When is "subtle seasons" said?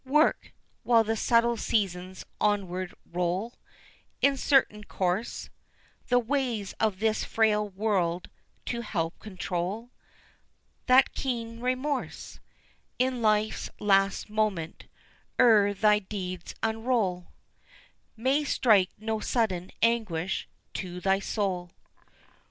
1.15-2.25